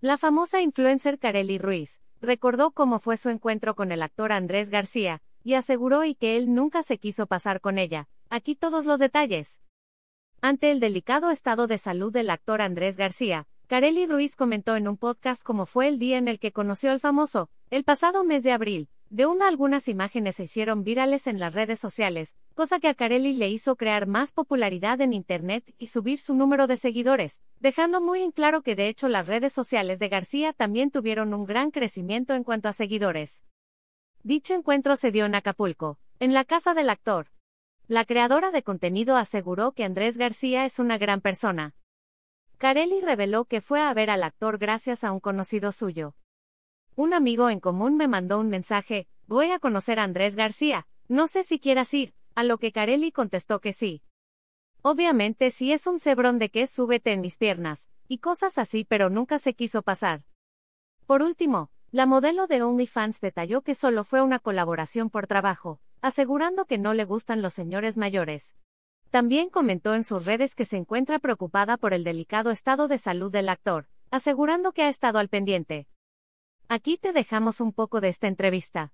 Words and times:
La 0.00 0.16
famosa 0.16 0.60
influencer 0.60 1.18
Kareli 1.18 1.58
Ruiz 1.58 2.02
recordó 2.20 2.70
cómo 2.70 3.00
fue 3.00 3.16
su 3.16 3.30
encuentro 3.30 3.74
con 3.74 3.90
el 3.90 4.02
actor 4.02 4.30
Andrés 4.30 4.70
García, 4.70 5.22
y 5.42 5.54
aseguró 5.54 6.04
y 6.04 6.14
que 6.14 6.36
él 6.36 6.54
nunca 6.54 6.84
se 6.84 6.98
quiso 6.98 7.26
pasar 7.26 7.60
con 7.60 7.78
ella. 7.78 8.08
Aquí 8.30 8.54
todos 8.54 8.84
los 8.84 9.00
detalles. 9.00 9.60
Ante 10.40 10.70
el 10.70 10.78
delicado 10.78 11.32
estado 11.32 11.66
de 11.66 11.78
salud 11.78 12.12
del 12.12 12.30
actor 12.30 12.62
Andrés 12.62 12.96
García, 12.96 13.48
Kareli 13.66 14.06
Ruiz 14.06 14.36
comentó 14.36 14.76
en 14.76 14.86
un 14.86 14.98
podcast 14.98 15.42
cómo 15.42 15.66
fue 15.66 15.88
el 15.88 15.98
día 15.98 16.16
en 16.16 16.28
el 16.28 16.38
que 16.38 16.52
conoció 16.52 16.92
al 16.92 17.00
famoso, 17.00 17.50
el 17.70 17.82
pasado 17.82 18.22
mes 18.22 18.44
de 18.44 18.52
abril. 18.52 18.88
De 19.10 19.24
una 19.24 19.48
algunas 19.48 19.88
imágenes 19.88 20.36
se 20.36 20.44
hicieron 20.44 20.84
virales 20.84 21.26
en 21.26 21.38
las 21.38 21.54
redes 21.54 21.80
sociales, 21.80 22.36
cosa 22.54 22.78
que 22.78 22.88
a 22.88 22.94
Carelli 22.94 23.32
le 23.32 23.48
hizo 23.48 23.74
crear 23.74 24.06
más 24.06 24.32
popularidad 24.32 25.00
en 25.00 25.14
Internet 25.14 25.74
y 25.78 25.86
subir 25.86 26.18
su 26.18 26.34
número 26.34 26.66
de 26.66 26.76
seguidores, 26.76 27.40
dejando 27.58 28.02
muy 28.02 28.20
en 28.20 28.32
claro 28.32 28.60
que 28.60 28.76
de 28.76 28.88
hecho 28.88 29.08
las 29.08 29.26
redes 29.26 29.54
sociales 29.54 29.98
de 29.98 30.10
García 30.10 30.52
también 30.52 30.90
tuvieron 30.90 31.32
un 31.32 31.46
gran 31.46 31.70
crecimiento 31.70 32.34
en 32.34 32.44
cuanto 32.44 32.68
a 32.68 32.74
seguidores. 32.74 33.42
Dicho 34.22 34.52
encuentro 34.52 34.94
se 34.96 35.10
dio 35.10 35.24
en 35.24 35.34
Acapulco, 35.34 35.98
en 36.20 36.34
la 36.34 36.44
casa 36.44 36.74
del 36.74 36.90
actor. 36.90 37.28
La 37.86 38.04
creadora 38.04 38.50
de 38.50 38.62
contenido 38.62 39.16
aseguró 39.16 39.72
que 39.72 39.84
Andrés 39.84 40.18
García 40.18 40.66
es 40.66 40.78
una 40.78 40.98
gran 40.98 41.22
persona. 41.22 41.74
Carelli 42.58 43.00
reveló 43.00 43.46
que 43.46 43.62
fue 43.62 43.80
a 43.80 43.94
ver 43.94 44.10
al 44.10 44.22
actor 44.22 44.58
gracias 44.58 45.02
a 45.02 45.12
un 45.12 45.20
conocido 45.20 45.72
suyo. 45.72 46.14
Un 46.98 47.14
amigo 47.14 47.48
en 47.48 47.60
común 47.60 47.96
me 47.96 48.08
mandó 48.08 48.40
un 48.40 48.48
mensaje, 48.48 49.06
voy 49.28 49.52
a 49.52 49.60
conocer 49.60 50.00
a 50.00 50.02
Andrés 50.02 50.34
García, 50.34 50.88
no 51.06 51.28
sé 51.28 51.44
si 51.44 51.60
quieras 51.60 51.94
ir, 51.94 52.12
a 52.34 52.42
lo 52.42 52.58
que 52.58 52.72
Carelli 52.72 53.12
contestó 53.12 53.60
que 53.60 53.72
sí. 53.72 54.02
Obviamente 54.82 55.52
si 55.52 55.72
es 55.72 55.86
un 55.86 56.00
cebrón 56.00 56.40
de 56.40 56.48
que 56.48 56.66
súbete 56.66 57.12
en 57.12 57.20
mis 57.20 57.36
piernas, 57.36 57.88
y 58.08 58.18
cosas 58.18 58.58
así 58.58 58.82
pero 58.82 59.10
nunca 59.10 59.38
se 59.38 59.54
quiso 59.54 59.82
pasar. 59.82 60.24
Por 61.06 61.22
último, 61.22 61.70
la 61.92 62.04
modelo 62.04 62.48
de 62.48 62.64
OnlyFans 62.64 63.20
detalló 63.20 63.62
que 63.62 63.76
solo 63.76 64.02
fue 64.02 64.20
una 64.20 64.40
colaboración 64.40 65.08
por 65.08 65.28
trabajo, 65.28 65.78
asegurando 66.00 66.64
que 66.64 66.78
no 66.78 66.94
le 66.94 67.04
gustan 67.04 67.42
los 67.42 67.54
señores 67.54 67.96
mayores. 67.96 68.56
También 69.10 69.50
comentó 69.50 69.94
en 69.94 70.02
sus 70.02 70.26
redes 70.26 70.56
que 70.56 70.64
se 70.64 70.76
encuentra 70.76 71.20
preocupada 71.20 71.76
por 71.76 71.94
el 71.94 72.02
delicado 72.02 72.50
estado 72.50 72.88
de 72.88 72.98
salud 72.98 73.30
del 73.30 73.50
actor, 73.50 73.86
asegurando 74.10 74.72
que 74.72 74.82
ha 74.82 74.88
estado 74.88 75.20
al 75.20 75.28
pendiente. 75.28 75.86
Aquí 76.70 76.98
te 76.98 77.14
dejamos 77.14 77.62
un 77.62 77.72
poco 77.72 78.02
de 78.02 78.10
esta 78.10 78.26
entrevista. 78.26 78.92